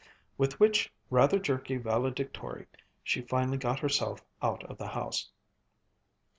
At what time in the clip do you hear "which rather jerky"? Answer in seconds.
0.59-1.77